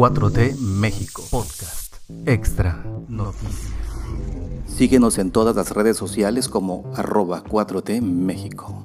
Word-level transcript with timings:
4T 0.00 0.56
México 0.56 1.22
Podcast 1.30 1.96
Extra 2.24 2.82
Noticias. 3.06 3.70
Síguenos 4.66 5.18
en 5.18 5.30
todas 5.30 5.54
las 5.54 5.72
redes 5.72 5.98
sociales 5.98 6.48
como 6.48 6.90
arroba 6.96 7.44
4T 7.44 8.00
México. 8.00 8.82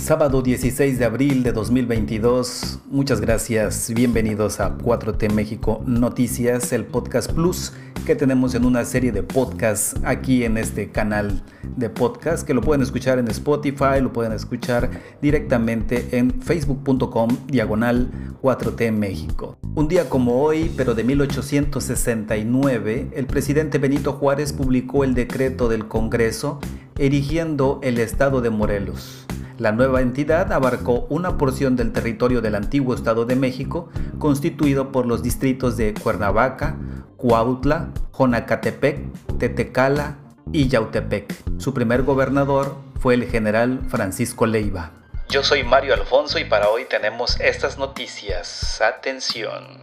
Sábado 0.00 0.42
16 0.42 0.96
de 0.96 1.04
abril 1.04 1.42
de 1.42 1.50
2022. 1.50 2.82
Muchas 2.86 3.20
gracias. 3.20 3.92
Bienvenidos 3.92 4.60
a 4.60 4.78
4T 4.78 5.32
México 5.32 5.82
Noticias, 5.86 6.72
el 6.72 6.84
podcast 6.84 7.32
plus 7.32 7.72
que 8.06 8.16
tenemos 8.16 8.54
en 8.54 8.64
una 8.64 8.84
serie 8.84 9.12
de 9.12 9.22
podcasts 9.22 9.94
aquí 10.04 10.44
en 10.44 10.56
este 10.56 10.90
canal 10.90 11.42
de 11.76 11.88
podcast 11.88 12.44
que 12.46 12.52
lo 12.52 12.60
pueden 12.60 12.82
escuchar 12.82 13.18
en 13.18 13.28
Spotify, 13.28 14.00
lo 14.00 14.12
pueden 14.12 14.32
escuchar 14.32 14.90
directamente 15.20 16.08
en 16.16 16.40
facebook.com 16.42 17.28
diagonal 17.46 18.10
4T 18.42 18.92
México. 18.92 19.56
Un 19.76 19.88
día 19.88 20.10
como 20.10 20.42
hoy, 20.42 20.70
pero 20.76 20.94
de 20.94 21.04
1869, 21.04 23.10
el 23.14 23.26
presidente 23.26 23.78
Benito 23.78 24.14
Juárez 24.14 24.52
publicó 24.52 25.04
el 25.04 25.14
decreto 25.14 25.68
del 25.68 25.86
Congreso 25.86 26.58
erigiendo 26.98 27.78
el 27.82 27.98
estado 27.98 28.40
de 28.40 28.50
Morelos. 28.50 29.26
La 29.58 29.70
nueva 29.70 30.00
entidad 30.00 30.52
abarcó 30.52 31.06
una 31.08 31.38
porción 31.38 31.76
del 31.76 31.92
territorio 31.92 32.40
del 32.40 32.56
antiguo 32.56 32.96
Estado 32.96 33.26
de 33.26 33.36
México, 33.36 33.90
constituido 34.18 34.90
por 34.90 35.06
los 35.06 35.22
distritos 35.22 35.76
de 35.76 35.94
Cuernavaca, 35.94 36.76
Cuautla, 37.16 37.92
Jonacatepec, 38.12 39.38
Tetecala 39.38 40.16
y 40.50 40.66
Yautepec. 40.66 41.32
Su 41.58 41.72
primer 41.72 42.02
gobernador 42.02 42.74
fue 42.98 43.14
el 43.14 43.22
general 43.24 43.82
Francisco 43.88 44.46
Leiva. 44.46 45.01
Yo 45.32 45.42
soy 45.42 45.64
Mario 45.64 45.94
Alfonso 45.94 46.38
y 46.38 46.44
para 46.44 46.68
hoy 46.68 46.84
tenemos 46.84 47.40
estas 47.40 47.78
noticias. 47.78 48.82
Atención 48.82 49.80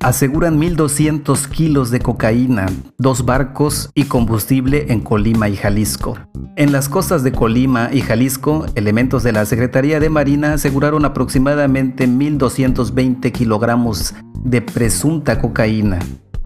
aseguran 0.00 0.60
1.200 0.60 1.48
kilos 1.48 1.90
de 1.90 1.98
cocaína, 2.00 2.66
dos 2.98 3.24
barcos 3.24 3.90
y 3.94 4.04
combustible 4.04 4.86
en 4.90 5.00
Colima 5.00 5.48
y 5.48 5.56
Jalisco. 5.56 6.18
En 6.56 6.70
las 6.70 6.88
costas 6.88 7.24
de 7.24 7.32
Colima 7.32 7.88
y 7.92 8.02
Jalisco, 8.02 8.66
elementos 8.74 9.22
de 9.22 9.32
la 9.32 9.44
Secretaría 9.46 10.00
de 10.00 10.10
Marina 10.10 10.52
aseguraron 10.52 11.04
aproximadamente 11.04 12.06
1.220 12.06 13.32
kilogramos 13.32 14.14
de 14.44 14.60
presunta 14.62 15.40
cocaína, 15.40 15.98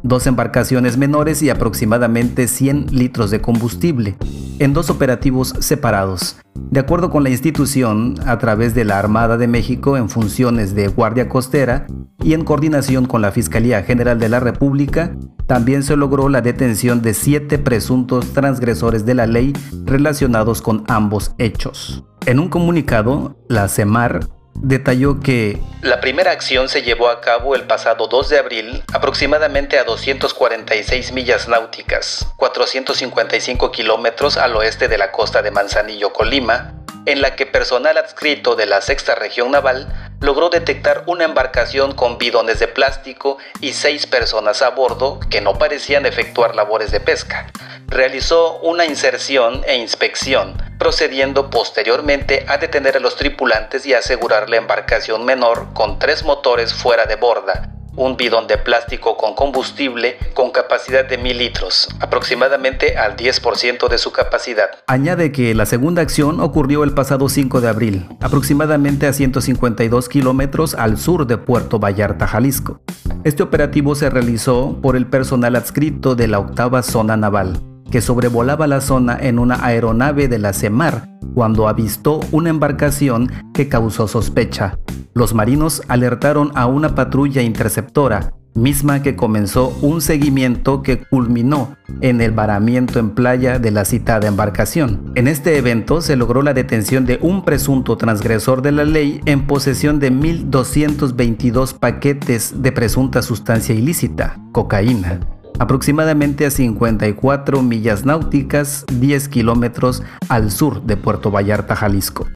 dos 0.02 0.26
embarcaciones 0.26 0.96
menores 0.96 1.42
y 1.42 1.50
aproximadamente 1.50 2.48
100 2.48 2.86
litros 2.96 3.30
de 3.30 3.40
combustible, 3.40 4.16
en 4.62 4.74
dos 4.74 4.90
operativos 4.90 5.54
separados. 5.58 6.36
De 6.54 6.78
acuerdo 6.78 7.10
con 7.10 7.24
la 7.24 7.30
institución, 7.30 8.14
a 8.26 8.38
través 8.38 8.76
de 8.76 8.84
la 8.84 8.98
Armada 8.98 9.36
de 9.36 9.48
México 9.48 9.96
en 9.96 10.08
funciones 10.08 10.74
de 10.76 10.86
Guardia 10.86 11.28
Costera 11.28 11.86
y 12.22 12.34
en 12.34 12.44
coordinación 12.44 13.06
con 13.06 13.22
la 13.22 13.32
Fiscalía 13.32 13.82
General 13.82 14.20
de 14.20 14.28
la 14.28 14.38
República, 14.38 15.16
también 15.48 15.82
se 15.82 15.96
logró 15.96 16.28
la 16.28 16.42
detención 16.42 17.02
de 17.02 17.12
siete 17.12 17.58
presuntos 17.58 18.32
transgresores 18.34 19.04
de 19.04 19.14
la 19.14 19.26
ley 19.26 19.52
relacionados 19.84 20.62
con 20.62 20.84
ambos 20.86 21.34
hechos. 21.38 22.04
En 22.26 22.38
un 22.38 22.48
comunicado, 22.48 23.36
la 23.48 23.66
CEMAR 23.68 24.20
detalló 24.54 25.20
que 25.20 25.60
la 25.82 26.00
primera 26.00 26.30
acción 26.30 26.68
se 26.68 26.82
llevó 26.82 27.08
a 27.08 27.20
cabo 27.20 27.54
el 27.54 27.64
pasado 27.64 28.06
2 28.06 28.28
de 28.28 28.38
abril, 28.38 28.84
aproximadamente 28.92 29.78
a 29.78 29.84
246 29.84 31.12
millas 31.12 31.48
náuticas, 31.48 32.26
455 32.36 33.72
kilómetros 33.72 34.36
al 34.36 34.54
oeste 34.56 34.88
de 34.88 34.98
la 34.98 35.10
costa 35.10 35.42
de 35.42 35.50
Manzanillo, 35.50 36.12
Colima, 36.12 36.74
en 37.06 37.20
la 37.20 37.34
que 37.34 37.46
personal 37.46 37.96
adscrito 37.96 38.54
de 38.54 38.66
la 38.66 38.80
Sexta 38.80 39.14
Región 39.14 39.50
Naval 39.50 40.12
logró 40.20 40.50
detectar 40.50 41.02
una 41.06 41.24
embarcación 41.24 41.94
con 41.94 42.16
bidones 42.16 42.60
de 42.60 42.68
plástico 42.68 43.38
y 43.60 43.72
seis 43.72 44.06
personas 44.06 44.62
a 44.62 44.70
bordo 44.70 45.18
que 45.28 45.40
no 45.40 45.58
parecían 45.58 46.06
efectuar 46.06 46.54
labores 46.54 46.92
de 46.92 47.00
pesca. 47.00 47.48
Realizó 47.92 48.58
una 48.60 48.86
inserción 48.86 49.60
e 49.66 49.76
inspección, 49.76 50.54
procediendo 50.78 51.50
posteriormente 51.50 52.46
a 52.48 52.56
detener 52.56 52.96
a 52.96 53.00
los 53.00 53.16
tripulantes 53.16 53.84
y 53.84 53.92
asegurar 53.92 54.48
la 54.48 54.56
embarcación 54.56 55.26
menor 55.26 55.74
con 55.74 55.98
tres 55.98 56.24
motores 56.24 56.72
fuera 56.72 57.04
de 57.04 57.16
borda, 57.16 57.70
un 57.94 58.16
bidón 58.16 58.46
de 58.46 58.56
plástico 58.56 59.18
con 59.18 59.34
combustible 59.34 60.16
con 60.32 60.52
capacidad 60.52 61.04
de 61.06 61.18
mil 61.18 61.36
litros, 61.36 61.86
aproximadamente 62.00 62.96
al 62.96 63.14
10% 63.14 63.86
de 63.90 63.98
su 63.98 64.10
capacidad. 64.10 64.70
Añade 64.86 65.30
que 65.30 65.54
la 65.54 65.66
segunda 65.66 66.00
acción 66.00 66.40
ocurrió 66.40 66.84
el 66.84 66.94
pasado 66.94 67.28
5 67.28 67.60
de 67.60 67.68
abril, 67.68 68.08
aproximadamente 68.20 69.06
a 69.06 69.12
152 69.12 70.08
kilómetros 70.08 70.74
al 70.74 70.96
sur 70.96 71.26
de 71.26 71.36
Puerto 71.36 71.78
Vallarta, 71.78 72.26
Jalisco. 72.26 72.80
Este 73.24 73.42
operativo 73.42 73.94
se 73.94 74.08
realizó 74.08 74.78
por 74.80 74.96
el 74.96 75.06
personal 75.06 75.56
adscrito 75.56 76.14
de 76.14 76.28
la 76.28 76.38
octava 76.38 76.82
zona 76.82 77.18
naval, 77.18 77.60
que 77.92 78.00
sobrevolaba 78.00 78.66
la 78.66 78.80
zona 78.80 79.16
en 79.20 79.38
una 79.38 79.64
aeronave 79.64 80.26
de 80.26 80.38
la 80.38 80.54
CEMAR 80.54 81.08
cuando 81.34 81.68
avistó 81.68 82.20
una 82.32 82.48
embarcación 82.48 83.30
que 83.52 83.68
causó 83.68 84.08
sospecha. 84.08 84.78
Los 85.14 85.34
marinos 85.34 85.82
alertaron 85.88 86.52
a 86.54 86.66
una 86.66 86.94
patrulla 86.94 87.42
interceptora, 87.42 88.32
misma 88.54 89.02
que 89.02 89.14
comenzó 89.14 89.76
un 89.82 90.00
seguimiento 90.00 90.82
que 90.82 91.04
culminó 91.04 91.76
en 92.00 92.22
el 92.22 92.32
varamiento 92.32 92.98
en 92.98 93.10
playa 93.10 93.58
de 93.58 93.70
la 93.70 93.84
citada 93.84 94.26
embarcación. 94.26 95.12
En 95.14 95.28
este 95.28 95.58
evento 95.58 96.00
se 96.00 96.16
logró 96.16 96.40
la 96.40 96.54
detención 96.54 97.04
de 97.04 97.18
un 97.20 97.44
presunto 97.44 97.98
transgresor 97.98 98.62
de 98.62 98.72
la 98.72 98.84
ley 98.84 99.20
en 99.26 99.46
posesión 99.46 100.00
de 100.00 100.10
1.222 100.10 101.78
paquetes 101.78 102.62
de 102.62 102.72
presunta 102.72 103.20
sustancia 103.20 103.74
ilícita, 103.74 104.38
cocaína 104.52 105.20
aproximadamente 105.58 106.46
a 106.46 106.50
54 106.50 107.62
millas 107.62 108.04
náuticas, 108.04 108.84
10 108.92 109.28
kilómetros 109.28 110.02
al 110.28 110.50
sur 110.50 110.82
de 110.82 110.96
Puerto 110.96 111.30
Vallarta, 111.30 111.76
Jalisco. 111.76 112.26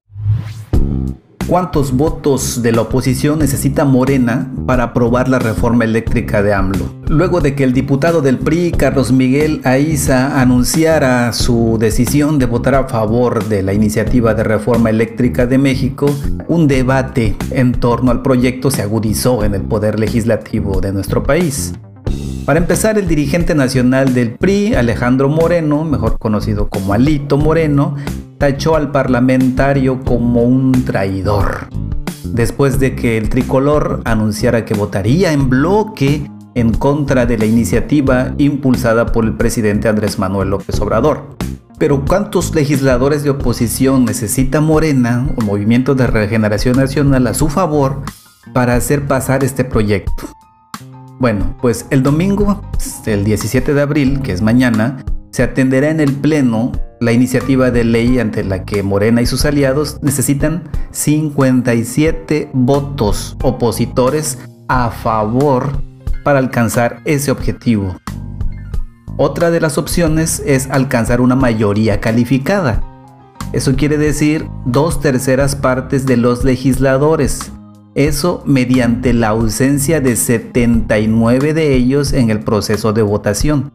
¿Cuántos 1.46 1.92
votos 1.92 2.60
de 2.60 2.72
la 2.72 2.80
oposición 2.80 3.38
necesita 3.38 3.84
Morena 3.84 4.50
para 4.66 4.82
aprobar 4.82 5.28
la 5.28 5.38
reforma 5.38 5.84
eléctrica 5.84 6.42
de 6.42 6.52
AMLO? 6.52 6.92
Luego 7.06 7.40
de 7.40 7.54
que 7.54 7.62
el 7.62 7.72
diputado 7.72 8.20
del 8.20 8.38
PRI, 8.38 8.72
Carlos 8.72 9.12
Miguel 9.12 9.60
Aiza, 9.62 10.40
anunciara 10.40 11.32
su 11.32 11.76
decisión 11.78 12.40
de 12.40 12.46
votar 12.46 12.74
a 12.74 12.88
favor 12.88 13.44
de 13.44 13.62
la 13.62 13.74
iniciativa 13.74 14.34
de 14.34 14.42
reforma 14.42 14.90
eléctrica 14.90 15.46
de 15.46 15.58
México, 15.58 16.12
un 16.48 16.66
debate 16.66 17.36
en 17.52 17.74
torno 17.74 18.10
al 18.10 18.22
proyecto 18.22 18.72
se 18.72 18.82
agudizó 18.82 19.44
en 19.44 19.54
el 19.54 19.62
poder 19.62 20.00
legislativo 20.00 20.80
de 20.80 20.92
nuestro 20.92 21.22
país. 21.22 21.74
Para 22.46 22.60
empezar, 22.60 22.96
el 22.96 23.08
dirigente 23.08 23.56
nacional 23.56 24.14
del 24.14 24.34
PRI, 24.34 24.76
Alejandro 24.76 25.28
Moreno, 25.28 25.82
mejor 25.82 26.16
conocido 26.16 26.68
como 26.68 26.92
Alito 26.92 27.38
Moreno, 27.38 27.96
tachó 28.38 28.76
al 28.76 28.92
parlamentario 28.92 30.04
como 30.04 30.44
un 30.44 30.84
traidor. 30.84 31.66
Después 32.22 32.78
de 32.78 32.94
que 32.94 33.18
el 33.18 33.30
tricolor 33.30 34.00
anunciara 34.04 34.64
que 34.64 34.74
votaría 34.74 35.32
en 35.32 35.50
bloque 35.50 36.30
en 36.54 36.72
contra 36.72 37.26
de 37.26 37.36
la 37.36 37.46
iniciativa 37.46 38.32
impulsada 38.38 39.06
por 39.06 39.24
el 39.24 39.34
presidente 39.34 39.88
Andrés 39.88 40.20
Manuel 40.20 40.50
López 40.50 40.80
Obrador. 40.80 41.36
Pero 41.78 42.04
¿cuántos 42.04 42.54
legisladores 42.54 43.24
de 43.24 43.30
oposición 43.30 44.04
necesita 44.04 44.60
Morena 44.60 45.28
o 45.34 45.42
Movimiento 45.42 45.96
de 45.96 46.06
Regeneración 46.06 46.76
Nacional 46.76 47.26
a 47.26 47.34
su 47.34 47.48
favor 47.48 48.02
para 48.52 48.76
hacer 48.76 49.08
pasar 49.08 49.42
este 49.42 49.64
proyecto? 49.64 50.28
Bueno, 51.18 51.56
pues 51.62 51.86
el 51.90 52.02
domingo, 52.02 52.60
el 53.06 53.24
17 53.24 53.72
de 53.72 53.80
abril, 53.80 54.20
que 54.20 54.32
es 54.32 54.42
mañana, 54.42 55.04
se 55.30 55.42
atenderá 55.42 55.90
en 55.90 56.00
el 56.00 56.12
Pleno 56.12 56.72
la 57.00 57.12
iniciativa 57.12 57.70
de 57.70 57.84
ley 57.84 58.18
ante 58.18 58.44
la 58.44 58.64
que 58.64 58.82
Morena 58.82 59.22
y 59.22 59.26
sus 59.26 59.44
aliados 59.44 59.98
necesitan 60.02 60.64
57 60.90 62.50
votos 62.52 63.36
opositores 63.42 64.38
a 64.68 64.90
favor 64.90 65.82
para 66.22 66.38
alcanzar 66.38 67.00
ese 67.04 67.30
objetivo. 67.30 67.96
Otra 69.16 69.50
de 69.50 69.60
las 69.60 69.78
opciones 69.78 70.42
es 70.44 70.68
alcanzar 70.70 71.22
una 71.22 71.36
mayoría 71.36 72.00
calificada. 72.00 72.82
Eso 73.52 73.74
quiere 73.74 73.96
decir 73.96 74.48
dos 74.66 75.00
terceras 75.00 75.56
partes 75.56 76.04
de 76.04 76.18
los 76.18 76.44
legisladores. 76.44 77.52
Eso 77.96 78.42
mediante 78.44 79.14
la 79.14 79.28
ausencia 79.28 80.02
de 80.02 80.16
79 80.16 81.54
de 81.54 81.74
ellos 81.74 82.12
en 82.12 82.28
el 82.28 82.40
proceso 82.40 82.92
de 82.92 83.00
votación, 83.00 83.72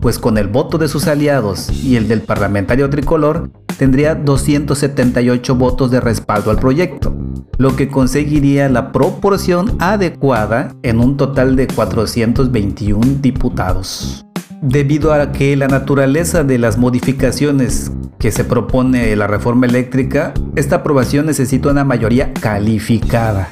pues 0.00 0.20
con 0.20 0.38
el 0.38 0.46
voto 0.46 0.78
de 0.78 0.86
sus 0.86 1.08
aliados 1.08 1.68
y 1.82 1.96
el 1.96 2.06
del 2.06 2.20
parlamentario 2.20 2.88
tricolor 2.88 3.50
tendría 3.76 4.14
278 4.14 5.56
votos 5.56 5.90
de 5.90 6.00
respaldo 6.00 6.52
al 6.52 6.60
proyecto, 6.60 7.12
lo 7.58 7.74
que 7.74 7.88
conseguiría 7.88 8.68
la 8.68 8.92
proporción 8.92 9.74
adecuada 9.80 10.76
en 10.84 11.00
un 11.00 11.16
total 11.16 11.56
de 11.56 11.66
421 11.66 13.18
diputados. 13.20 14.24
Debido 14.60 15.12
a 15.12 15.30
que 15.30 15.56
la 15.56 15.68
naturaleza 15.68 16.42
de 16.42 16.58
las 16.58 16.78
modificaciones 16.78 17.92
que 18.18 18.32
se 18.32 18.42
propone 18.42 19.14
la 19.14 19.28
reforma 19.28 19.66
eléctrica, 19.66 20.34
esta 20.56 20.76
aprobación 20.76 21.26
necesita 21.26 21.70
una 21.70 21.84
mayoría 21.84 22.32
calificada. 22.34 23.50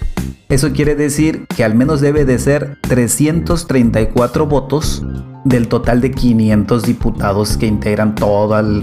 Eso 0.48 0.72
quiere 0.72 0.96
decir 0.96 1.46
que 1.56 1.62
al 1.62 1.76
menos 1.76 2.00
debe 2.00 2.24
de 2.24 2.38
ser 2.40 2.78
334 2.82 4.46
votos 4.46 5.04
del 5.44 5.68
total 5.68 6.00
de 6.00 6.10
500 6.10 6.82
diputados 6.82 7.56
que 7.56 7.66
integran 7.66 8.16
todo 8.16 8.58
el, 8.58 8.82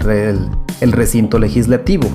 el 0.80 0.92
recinto 0.92 1.38
legislativo, 1.38 2.08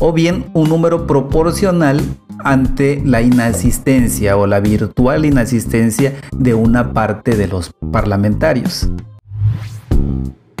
o 0.00 0.12
bien 0.12 0.46
un 0.52 0.68
número 0.68 1.06
proporcional 1.06 2.00
ante 2.40 3.00
la 3.04 3.22
inasistencia 3.22 4.36
o 4.36 4.48
la 4.48 4.58
virtual 4.58 5.24
inasistencia 5.24 6.14
de 6.36 6.54
una 6.54 6.92
parte 6.92 7.36
de 7.36 7.46
los 7.46 7.72
parlamentarios. 7.92 8.90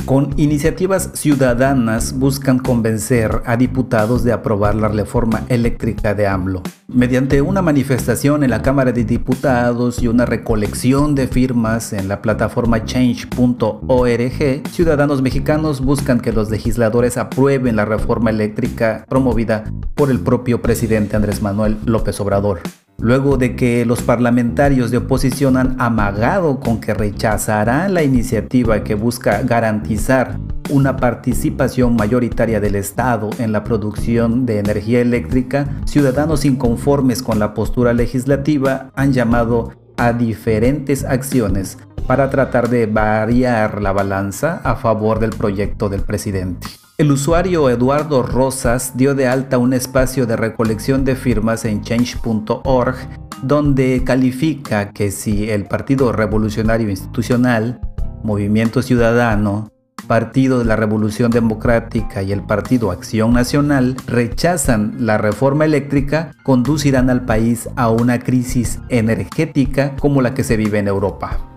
Con 0.06 0.34
iniciativas 0.36 1.12
ciudadanas 1.14 2.18
buscan 2.18 2.58
convencer 2.58 3.40
a 3.46 3.56
diputados 3.56 4.22
de 4.22 4.32
aprobar 4.32 4.74
la 4.74 4.88
reforma 4.88 5.44
eléctrica 5.48 6.12
de 6.12 6.26
AMLO. 6.26 6.62
Mediante 6.88 7.40
una 7.40 7.62
manifestación 7.62 8.44
en 8.44 8.50
la 8.50 8.60
Cámara 8.60 8.92
de 8.92 9.04
Diputados 9.04 10.02
y 10.02 10.08
una 10.08 10.26
recolección 10.26 11.14
de 11.14 11.26
firmas 11.26 11.94
en 11.94 12.08
la 12.08 12.20
plataforma 12.20 12.84
change.org, 12.84 14.68
ciudadanos 14.70 15.22
mexicanos 15.22 15.80
buscan 15.80 16.20
que 16.20 16.32
los 16.32 16.50
legisladores 16.50 17.16
aprueben 17.16 17.76
la 17.76 17.86
reforma 17.86 18.28
eléctrica 18.28 19.06
promovida 19.08 19.64
por 19.94 20.10
el 20.10 20.20
propio 20.20 20.60
presidente 20.60 21.16
Andrés 21.16 21.40
Manuel 21.40 21.78
López 21.86 22.20
Obrador 22.20 22.60
luego 22.98 23.36
de 23.36 23.56
que 23.56 23.84
los 23.84 24.02
parlamentarios 24.02 24.90
de 24.90 24.98
oposición 24.98 25.56
han 25.56 25.80
amagado 25.80 26.60
con 26.60 26.80
que 26.80 26.94
rechazarán 26.94 27.94
la 27.94 28.02
iniciativa 28.02 28.84
que 28.84 28.94
busca 28.94 29.42
garantizar 29.42 30.38
una 30.70 30.96
participación 30.96 31.96
mayoritaria 31.96 32.60
del 32.60 32.76
Estado 32.76 33.30
en 33.38 33.52
la 33.52 33.64
producción 33.64 34.46
de 34.46 34.58
energía 34.58 35.00
eléctrica, 35.00 35.68
ciudadanos 35.84 36.44
inconformes 36.44 37.22
con 37.22 37.38
la 37.38 37.54
postura 37.54 37.92
legislativa 37.92 38.90
han 38.94 39.12
llamado 39.12 39.72
a 39.96 40.12
diferentes 40.12 41.04
acciones 41.04 41.78
para 42.06 42.30
tratar 42.30 42.68
de 42.68 42.86
variar 42.86 43.80
la 43.80 43.92
balanza 43.92 44.60
a 44.64 44.76
favor 44.76 45.20
del 45.20 45.30
proyecto 45.30 45.88
del 45.88 46.02
presidente. 46.02 46.83
El 46.96 47.10
usuario 47.10 47.68
Eduardo 47.70 48.22
Rosas 48.22 48.96
dio 48.96 49.16
de 49.16 49.26
alta 49.26 49.58
un 49.58 49.72
espacio 49.72 50.26
de 50.26 50.36
recolección 50.36 51.04
de 51.04 51.16
firmas 51.16 51.64
en 51.64 51.82
change.org 51.82 52.94
donde 53.42 54.04
califica 54.04 54.92
que 54.92 55.10
si 55.10 55.50
el 55.50 55.64
Partido 55.64 56.12
Revolucionario 56.12 56.88
Institucional, 56.88 57.80
Movimiento 58.22 58.80
Ciudadano, 58.80 59.72
Partido 60.06 60.60
de 60.60 60.66
la 60.66 60.76
Revolución 60.76 61.32
Democrática 61.32 62.22
y 62.22 62.30
el 62.30 62.44
Partido 62.44 62.92
Acción 62.92 63.32
Nacional 63.32 63.96
rechazan 64.06 64.94
la 65.00 65.18
reforma 65.18 65.64
eléctrica, 65.64 66.30
conducirán 66.44 67.10
al 67.10 67.24
país 67.24 67.68
a 67.74 67.90
una 67.90 68.20
crisis 68.20 68.78
energética 68.88 69.96
como 69.96 70.22
la 70.22 70.32
que 70.32 70.44
se 70.44 70.56
vive 70.56 70.78
en 70.78 70.86
Europa. 70.86 71.53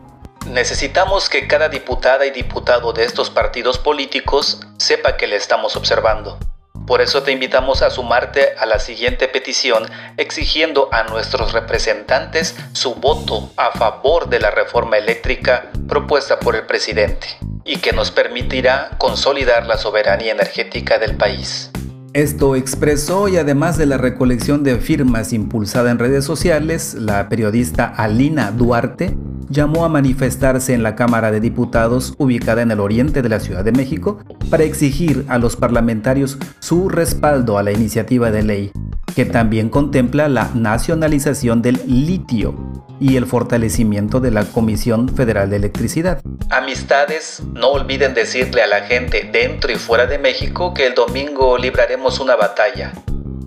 Necesitamos 0.52 1.30
que 1.30 1.46
cada 1.46 1.68
diputada 1.68 2.26
y 2.26 2.32
diputado 2.32 2.94
de 2.94 3.04
estos 3.04 3.30
partidos 3.30 3.78
políticos 3.78 4.62
sepa 4.78 5.18
que 5.18 5.28
le 5.28 5.36
estamos 5.36 5.76
observando. 5.76 6.40
Por 6.88 7.02
eso 7.02 7.22
te 7.22 7.34
invitamos 7.34 7.82
a 7.82 7.90
sumarte 7.90 8.56
a 8.58 8.66
la 8.66 8.80
siguiente 8.80 9.28
petición 9.28 9.84
exigiendo 10.16 10.88
a 10.94 11.04
nuestros 11.04 11.52
representantes 11.52 12.56
su 12.72 12.96
voto 12.96 13.52
a 13.58 13.72
favor 13.78 14.30
de 14.30 14.40
la 14.40 14.50
reforma 14.52 14.98
eléctrica 14.98 15.70
propuesta 15.88 16.40
por 16.40 16.56
el 16.56 16.66
presidente 16.66 17.28
y 17.66 17.80
que 17.80 17.92
nos 17.92 18.12
permitirá 18.12 18.92
consolidar 18.98 19.66
la 19.66 19.78
soberanía 19.78 20.32
energética 20.32 20.98
del 20.98 21.18
país. 21.18 21.72
Esto 22.14 22.56
expresó 22.56 23.28
y 23.28 23.38
además 23.38 23.78
de 23.78 23.86
la 23.86 23.98
recolección 23.98 24.64
de 24.64 24.78
firmas 24.78 25.34
impulsada 25.34 25.92
en 25.92 26.00
redes 26.00 26.24
sociales, 26.24 26.94
la 26.94 27.28
periodista 27.28 27.86
Alina 27.86 28.52
Duarte 28.52 29.16
llamó 29.50 29.86
a 29.86 29.90
manifestarse 29.90 30.74
en 30.74 30.84
la 30.84 30.96
Cámara 30.96 31.32
de 31.32 31.40
Diputados 31.40 32.14
ubicada 32.18 32.62
en 32.62 32.72
el 32.72 32.80
oriente 32.80 33.22
de 33.22 33.30
la 33.30 33.40
Ciudad 33.40 33.64
de 33.64 33.72
México 33.72 34.20
para 34.50 34.64
exigir 34.64 35.26
a 35.28 35.38
los 35.38 35.56
parlamentarios 35.56 36.38
su 36.60 36.90
respaldo 36.90 37.58
a 37.58 37.64
la 37.64 37.72
iniciativa 37.72 38.32
de 38.32 38.44
ley, 38.44 38.72
que 39.16 39.26
también 39.26 39.70
contempla 39.70 40.28
la 40.28 40.52
nacionalización 40.54 41.62
del 41.62 41.82
litio 41.86 42.56
y 43.00 43.18
el 43.18 43.26
fortalecimiento 43.26 44.20
de 44.20 44.32
la 44.32 44.46
Comisión 44.46 45.10
Federal 45.10 45.50
de 45.50 45.58
Electricidad. 45.58 46.22
Amistades, 46.50 47.42
no 47.54 47.70
olviden 47.70 48.14
decirle 48.14 48.64
a 48.64 48.68
la 48.68 48.82
gente 48.82 49.30
dentro 49.32 49.72
y 49.72 49.76
fuera 49.76 50.06
de 50.08 50.18
México 50.18 50.74
que 50.74 50.88
el 50.88 50.96
domingo 50.96 51.58
libraremos 51.58 52.20
una 52.20 52.36
batalla, 52.36 52.94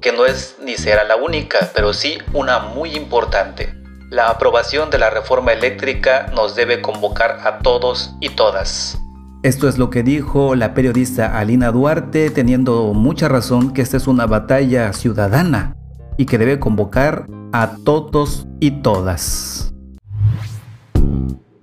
que 0.01 0.13
no 0.13 0.25
es 0.27 0.57
ni 0.63 0.77
será 0.77 1.05
la 1.05 1.17
única, 1.17 1.71
pero 1.75 1.93
sí 1.93 2.19
una 2.33 2.61
muy 2.61 2.95
importante. 2.95 3.80
La 4.11 4.29
aprobación 4.29 4.91
de 4.91 4.99
la 4.99 5.09
reforma 5.09 5.53
eléctrica 5.53 6.27
nos 6.35 6.57
debe 6.57 6.83
convocar 6.83 7.39
a 7.45 7.61
todos 7.61 8.17
y 8.19 8.31
todas. 8.31 9.01
Esto 9.45 9.69
es 9.69 9.79
lo 9.79 9.89
que 9.89 10.03
dijo 10.03 10.57
la 10.57 10.75
periodista 10.75 11.39
Alina 11.39 11.71
Duarte, 11.71 12.29
teniendo 12.31 12.93
mucha 12.93 13.29
razón 13.29 13.73
que 13.73 13.83
esta 13.83 13.97
es 13.97 14.09
una 14.09 14.27
batalla 14.27 14.93
ciudadana 14.95 15.77
y 16.17 16.27
que 16.27 16.39
debe 16.39 16.59
convocar 16.59 17.29
a 17.53 17.77
todos 17.85 18.49
y 18.59 18.83
todas. 18.83 19.73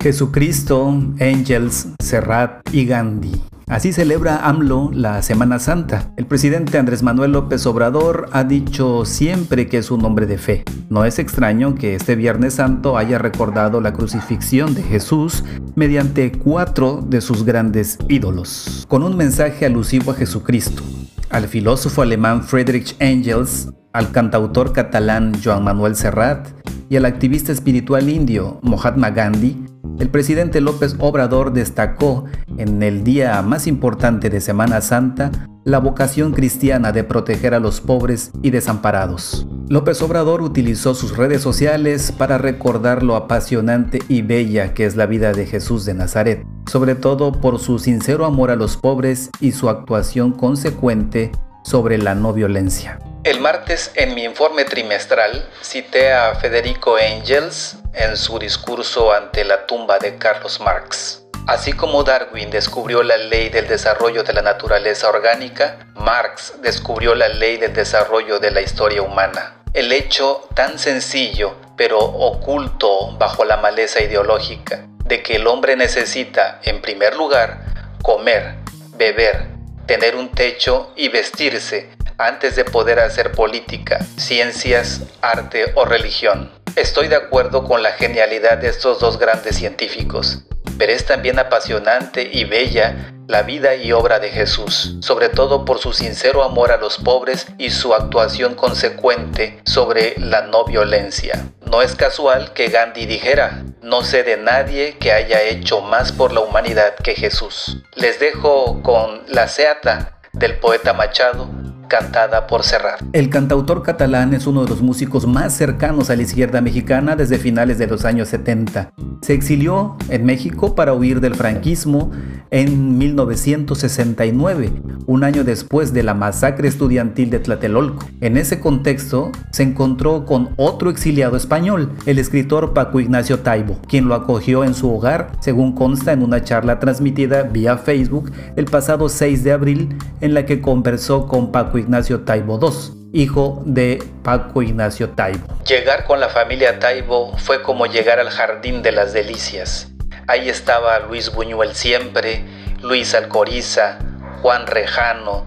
Jesucristo, 0.00 0.88
Angels, 1.20 1.88
Serrat 2.00 2.66
y 2.72 2.86
Gandhi. 2.86 3.42
Así 3.68 3.92
celebra 3.92 4.48
AMLO 4.48 4.90
la 4.94 5.20
Semana 5.20 5.58
Santa. 5.58 6.10
El 6.16 6.24
presidente 6.24 6.78
Andrés 6.78 7.02
Manuel 7.02 7.32
López 7.32 7.66
Obrador 7.66 8.30
ha 8.32 8.42
dicho 8.42 9.04
siempre 9.04 9.68
que 9.68 9.76
es 9.76 9.90
un 9.90 10.02
hombre 10.06 10.24
de 10.24 10.38
fe. 10.38 10.64
No 10.88 11.04
es 11.04 11.18
extraño 11.18 11.74
que 11.74 11.94
este 11.94 12.16
Viernes 12.16 12.54
Santo 12.54 12.96
haya 12.96 13.18
recordado 13.18 13.82
la 13.82 13.92
crucifixión 13.92 14.74
de 14.74 14.82
Jesús 14.82 15.44
mediante 15.74 16.32
cuatro 16.32 17.04
de 17.06 17.20
sus 17.20 17.44
grandes 17.44 17.98
ídolos, 18.08 18.86
con 18.88 19.02
un 19.02 19.18
mensaje 19.18 19.66
alusivo 19.66 20.12
a 20.12 20.14
Jesucristo, 20.14 20.82
al 21.28 21.46
filósofo 21.46 22.00
alemán 22.00 22.44
Friedrich 22.44 22.96
Engels, 23.00 23.68
al 23.92 24.12
cantautor 24.12 24.72
catalán 24.72 25.34
Joan 25.44 25.64
Manuel 25.64 25.94
Serrat 25.94 26.48
y 26.88 26.96
al 26.96 27.04
activista 27.04 27.52
espiritual 27.52 28.08
indio 28.08 28.60
Mahatma 28.62 29.10
Gandhi, 29.10 29.62
el 29.98 30.10
presidente 30.10 30.60
López 30.60 30.96
Obrador 30.98 31.52
destacó 31.52 32.24
en 32.56 32.82
el 32.82 33.04
día 33.04 33.40
más 33.42 33.66
importante 33.66 34.30
de 34.30 34.40
Semana 34.40 34.80
Santa 34.80 35.30
la 35.64 35.78
vocación 35.78 36.32
cristiana 36.32 36.92
de 36.92 37.04
proteger 37.04 37.52
a 37.52 37.60
los 37.60 37.80
pobres 37.80 38.30
y 38.42 38.50
desamparados. 38.50 39.46
López 39.68 40.00
Obrador 40.00 40.40
utilizó 40.40 40.94
sus 40.94 41.16
redes 41.16 41.42
sociales 41.42 42.10
para 42.10 42.38
recordar 42.38 43.02
lo 43.02 43.16
apasionante 43.16 43.98
y 44.08 44.22
bella 44.22 44.72
que 44.72 44.86
es 44.86 44.96
la 44.96 45.04
vida 45.04 45.32
de 45.32 45.44
Jesús 45.44 45.84
de 45.84 45.92
Nazaret, 45.92 46.46
sobre 46.66 46.94
todo 46.94 47.32
por 47.32 47.58
su 47.58 47.78
sincero 47.78 48.24
amor 48.24 48.50
a 48.50 48.56
los 48.56 48.78
pobres 48.78 49.30
y 49.40 49.52
su 49.52 49.68
actuación 49.68 50.32
consecuente 50.32 51.32
sobre 51.64 51.98
la 51.98 52.14
no 52.14 52.32
violencia. 52.32 52.98
El 53.28 53.40
martes 53.40 53.92
en 53.94 54.14
mi 54.14 54.24
informe 54.24 54.64
trimestral 54.64 55.46
cité 55.60 56.14
a 56.14 56.34
Federico 56.36 56.98
Engels 56.98 57.76
en 57.92 58.16
su 58.16 58.38
discurso 58.38 59.12
ante 59.12 59.44
la 59.44 59.66
tumba 59.66 59.98
de 59.98 60.16
Carlos 60.16 60.60
Marx. 60.60 61.24
Así 61.46 61.74
como 61.74 62.04
Darwin 62.04 62.48
descubrió 62.48 63.02
la 63.02 63.18
ley 63.18 63.50
del 63.50 63.68
desarrollo 63.68 64.22
de 64.22 64.32
la 64.32 64.40
naturaleza 64.40 65.10
orgánica, 65.10 65.76
Marx 65.94 66.54
descubrió 66.62 67.14
la 67.14 67.28
ley 67.28 67.58
del 67.58 67.74
desarrollo 67.74 68.38
de 68.38 68.50
la 68.50 68.62
historia 68.62 69.02
humana. 69.02 69.58
El 69.74 69.92
hecho 69.92 70.48
tan 70.54 70.78
sencillo, 70.78 71.54
pero 71.76 71.98
oculto 71.98 73.14
bajo 73.18 73.44
la 73.44 73.58
maleza 73.58 74.00
ideológica, 74.00 74.86
de 75.04 75.22
que 75.22 75.36
el 75.36 75.46
hombre 75.48 75.76
necesita, 75.76 76.60
en 76.62 76.80
primer 76.80 77.14
lugar, 77.14 77.58
comer, 78.00 78.54
beber, 78.96 79.48
tener 79.84 80.16
un 80.16 80.30
techo 80.30 80.94
y 80.96 81.10
vestirse 81.10 81.97
antes 82.18 82.56
de 82.56 82.64
poder 82.64 82.98
hacer 82.98 83.32
política, 83.32 84.04
ciencias, 84.16 85.02
arte 85.22 85.72
o 85.76 85.84
religión. 85.84 86.50
Estoy 86.74 87.08
de 87.08 87.16
acuerdo 87.16 87.64
con 87.64 87.82
la 87.82 87.92
genialidad 87.92 88.58
de 88.58 88.68
estos 88.68 88.98
dos 88.98 89.18
grandes 89.18 89.56
científicos, 89.56 90.42
pero 90.76 90.92
es 90.92 91.06
también 91.06 91.38
apasionante 91.38 92.28
y 92.32 92.44
bella 92.44 93.12
la 93.28 93.42
vida 93.42 93.74
y 93.74 93.92
obra 93.92 94.18
de 94.18 94.30
Jesús, 94.30 94.96
sobre 95.00 95.28
todo 95.28 95.64
por 95.64 95.78
su 95.78 95.92
sincero 95.92 96.42
amor 96.42 96.72
a 96.72 96.78
los 96.78 96.98
pobres 96.98 97.46
y 97.58 97.70
su 97.70 97.94
actuación 97.94 98.54
consecuente 98.54 99.60
sobre 99.64 100.18
la 100.18 100.42
no 100.42 100.64
violencia. 100.64 101.46
No 101.70 101.82
es 101.82 101.94
casual 101.94 102.52
que 102.52 102.68
Gandhi 102.68 103.06
dijera, 103.06 103.64
no 103.82 104.02
sé 104.02 104.22
de 104.22 104.38
nadie 104.38 104.96
que 104.98 105.12
haya 105.12 105.42
hecho 105.42 105.82
más 105.82 106.10
por 106.10 106.32
la 106.32 106.40
humanidad 106.40 106.94
que 106.96 107.14
Jesús. 107.14 107.82
Les 107.94 108.18
dejo 108.18 108.82
con 108.82 109.22
la 109.28 109.46
seata 109.46 110.20
del 110.32 110.58
poeta 110.58 110.94
Machado 110.94 111.57
cantada 111.88 112.46
por 112.46 112.62
Serrat. 112.62 113.02
El 113.12 113.30
cantautor 113.30 113.82
catalán 113.82 114.34
es 114.34 114.46
uno 114.46 114.62
de 114.62 114.68
los 114.70 114.82
músicos 114.82 115.26
más 115.26 115.54
cercanos 115.54 116.10
a 116.10 116.16
la 116.16 116.22
izquierda 116.22 116.60
mexicana 116.60 117.16
desde 117.16 117.38
finales 117.38 117.78
de 117.78 117.86
los 117.86 118.04
años 118.04 118.28
70. 118.28 118.92
Se 119.22 119.34
exilió 119.34 119.96
en 120.08 120.24
México 120.24 120.74
para 120.74 120.92
huir 120.92 121.20
del 121.20 121.34
franquismo 121.34 122.10
en 122.50 122.96
1969, 122.98 124.72
un 125.06 125.24
año 125.24 125.44
después 125.44 125.92
de 125.92 126.02
la 126.02 126.14
masacre 126.14 126.68
estudiantil 126.68 127.30
de 127.30 127.40
Tlatelolco. 127.40 128.06
En 128.20 128.36
ese 128.36 128.60
contexto, 128.60 129.32
se 129.50 129.62
encontró 129.64 130.24
con 130.24 130.50
otro 130.56 130.90
exiliado 130.90 131.36
español, 131.36 131.92
el 132.06 132.18
escritor 132.18 132.72
Paco 132.72 133.00
Ignacio 133.00 133.40
Taibo, 133.40 133.78
quien 133.88 134.08
lo 134.08 134.14
acogió 134.14 134.64
en 134.64 134.74
su 134.74 134.90
hogar, 134.92 135.32
según 135.40 135.74
consta 135.74 136.12
en 136.12 136.22
una 136.22 136.42
charla 136.42 136.78
transmitida 136.78 137.42
vía 137.42 137.76
Facebook 137.78 138.30
el 138.56 138.66
pasado 138.66 139.08
6 139.08 139.44
de 139.44 139.52
abril, 139.52 139.96
en 140.20 140.34
la 140.34 140.46
que 140.46 140.60
conversó 140.60 141.26
con 141.26 141.52
Paco 141.78 141.86
Ignacio 141.86 142.20
Taibo 142.22 142.58
II, 142.60 143.10
hijo 143.12 143.62
de 143.64 144.02
Paco 144.24 144.62
Ignacio 144.62 145.10
Taibo. 145.10 145.46
Llegar 145.64 146.06
con 146.06 146.18
la 146.18 146.28
familia 146.28 146.80
Taibo 146.80 147.36
fue 147.38 147.62
como 147.62 147.86
llegar 147.86 148.18
al 148.18 148.30
jardín 148.30 148.82
de 148.82 148.90
las 148.90 149.12
delicias. 149.12 149.88
Ahí 150.26 150.48
estaba 150.48 150.98
Luis 150.98 151.32
Buñuel 151.32 151.74
siempre, 151.74 152.44
Luis 152.82 153.14
Alcoriza, 153.14 153.98
Juan 154.42 154.66
Rejano, 154.66 155.46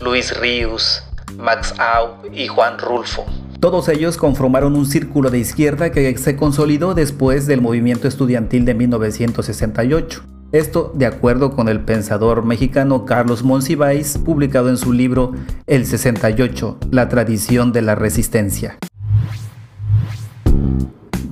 Luis 0.00 0.38
Ríos, 0.38 1.02
Max 1.38 1.74
Au 1.78 2.18
y 2.30 2.48
Juan 2.48 2.78
Rulfo. 2.78 3.24
Todos 3.58 3.88
ellos 3.88 4.18
conformaron 4.18 4.76
un 4.76 4.84
círculo 4.84 5.30
de 5.30 5.38
izquierda 5.38 5.90
que 5.90 6.18
se 6.18 6.36
consolidó 6.36 6.92
después 6.92 7.46
del 7.46 7.62
movimiento 7.62 8.08
estudiantil 8.08 8.66
de 8.66 8.74
1968. 8.74 10.31
Esto 10.52 10.92
de 10.94 11.06
acuerdo 11.06 11.56
con 11.56 11.70
el 11.70 11.80
pensador 11.80 12.44
mexicano 12.44 13.06
Carlos 13.06 13.42
Monsiváis, 13.42 14.18
publicado 14.18 14.68
en 14.68 14.76
su 14.76 14.92
libro 14.92 15.32
El 15.66 15.86
68, 15.86 16.76
la 16.90 17.08
tradición 17.08 17.72
de 17.72 17.80
la 17.80 17.94
resistencia. 17.94 18.76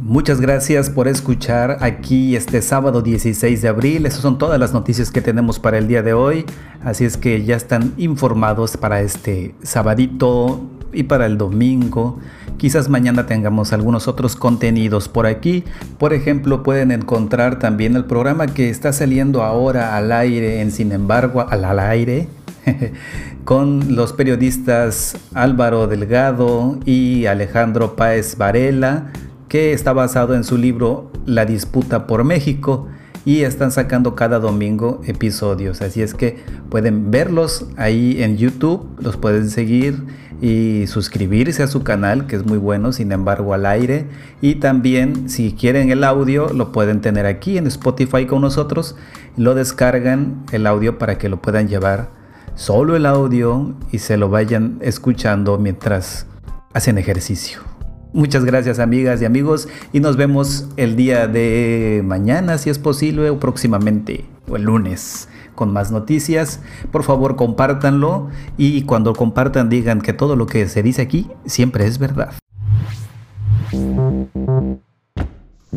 Muchas 0.00 0.40
gracias 0.40 0.88
por 0.88 1.06
escuchar 1.06 1.76
aquí 1.82 2.34
este 2.34 2.62
sábado 2.62 3.02
16 3.02 3.60
de 3.60 3.68
abril. 3.68 4.06
Esas 4.06 4.22
son 4.22 4.38
todas 4.38 4.58
las 4.58 4.72
noticias 4.72 5.10
que 5.10 5.20
tenemos 5.20 5.58
para 5.58 5.76
el 5.76 5.86
día 5.86 6.02
de 6.02 6.14
hoy. 6.14 6.46
Así 6.82 7.04
es 7.04 7.18
que 7.18 7.44
ya 7.44 7.56
están 7.56 7.92
informados 7.98 8.78
para 8.78 9.02
este 9.02 9.54
sabadito 9.62 10.62
y 10.92 11.04
para 11.04 11.26
el 11.26 11.38
domingo. 11.38 12.18
Quizás 12.56 12.88
mañana 12.88 13.26
tengamos 13.26 13.72
algunos 13.72 14.08
otros 14.08 14.36
contenidos 14.36 15.08
por 15.08 15.26
aquí. 15.26 15.64
Por 15.98 16.12
ejemplo, 16.12 16.62
pueden 16.62 16.90
encontrar 16.90 17.58
también 17.58 17.96
el 17.96 18.04
programa 18.04 18.46
que 18.46 18.68
está 18.68 18.92
saliendo 18.92 19.42
ahora 19.42 19.96
al 19.96 20.12
aire 20.12 20.60
en 20.60 20.70
Sin 20.70 20.92
embargo, 20.92 21.46
al, 21.48 21.64
al 21.64 21.78
aire, 21.78 22.28
con 23.44 23.96
los 23.96 24.12
periodistas 24.12 25.16
Álvaro 25.34 25.86
Delgado 25.86 26.78
y 26.84 27.26
Alejandro 27.26 27.96
Páez 27.96 28.36
Varela, 28.36 29.12
que 29.48 29.72
está 29.72 29.92
basado 29.92 30.34
en 30.34 30.44
su 30.44 30.58
libro 30.58 31.10
La 31.24 31.46
disputa 31.46 32.06
por 32.06 32.24
México 32.24 32.88
y 33.24 33.42
están 33.42 33.70
sacando 33.70 34.14
cada 34.14 34.38
domingo 34.38 35.00
episodios. 35.06 35.82
Así 35.82 36.02
es 36.02 36.14
que 36.14 36.38
pueden 36.68 37.10
verlos 37.10 37.66
ahí 37.76 38.22
en 38.22 38.36
YouTube, 38.36 38.88
los 39.00 39.16
pueden 39.16 39.50
seguir 39.50 40.02
y 40.40 40.86
suscribirse 40.86 41.62
a 41.62 41.66
su 41.66 41.82
canal, 41.82 42.26
que 42.26 42.36
es 42.36 42.46
muy 42.46 42.58
bueno, 42.58 42.92
sin 42.92 43.12
embargo, 43.12 43.52
al 43.52 43.66
aire. 43.66 44.06
Y 44.40 44.56
también, 44.56 45.28
si 45.28 45.52
quieren 45.52 45.90
el 45.90 46.02
audio, 46.04 46.48
lo 46.48 46.72
pueden 46.72 47.00
tener 47.00 47.26
aquí 47.26 47.58
en 47.58 47.66
Spotify 47.66 48.26
con 48.26 48.40
nosotros. 48.40 48.96
Lo 49.36 49.54
descargan 49.54 50.44
el 50.52 50.66
audio 50.66 50.98
para 50.98 51.18
que 51.18 51.28
lo 51.28 51.42
puedan 51.42 51.68
llevar 51.68 52.08
solo 52.54 52.96
el 52.96 53.06
audio 53.06 53.74
y 53.92 53.98
se 53.98 54.16
lo 54.16 54.28
vayan 54.28 54.78
escuchando 54.80 55.58
mientras 55.58 56.26
hacen 56.72 56.98
ejercicio. 56.98 57.69
Muchas 58.12 58.44
gracias 58.44 58.80
amigas 58.80 59.22
y 59.22 59.24
amigos 59.24 59.68
y 59.92 60.00
nos 60.00 60.16
vemos 60.16 60.66
el 60.76 60.96
día 60.96 61.28
de 61.28 62.02
mañana 62.04 62.58
si 62.58 62.68
es 62.68 62.78
posible 62.78 63.30
o 63.30 63.38
próximamente 63.38 64.24
o 64.48 64.56
el 64.56 64.62
lunes 64.62 65.28
con 65.54 65.72
más 65.72 65.92
noticias. 65.92 66.60
Por 66.90 67.04
favor, 67.04 67.36
compártanlo 67.36 68.28
y 68.56 68.82
cuando 68.82 69.14
compartan 69.14 69.68
digan 69.68 70.00
que 70.00 70.12
todo 70.12 70.34
lo 70.34 70.46
que 70.46 70.68
se 70.68 70.82
dice 70.82 71.02
aquí 71.02 71.30
siempre 71.44 71.86
es 71.86 71.98
verdad. 71.98 72.32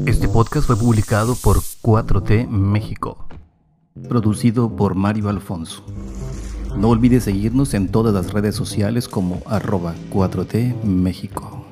Este 0.05 0.27
podcast 0.27 0.65
fue 0.65 0.75
publicado 0.75 1.35
por 1.35 1.57
4T 1.57 2.47
México, 2.47 3.27
producido 4.09 4.75
por 4.75 4.95
Mario 4.95 5.29
Alfonso. 5.29 5.85
No 6.75 6.89
olvides 6.89 7.25
seguirnos 7.25 7.75
en 7.75 7.89
todas 7.89 8.11
las 8.11 8.33
redes 8.33 8.55
sociales 8.55 9.07
como 9.07 9.43
arroba 9.45 9.93
4T 10.11 10.83
México. 10.83 11.62